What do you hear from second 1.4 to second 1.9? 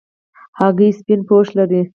لري.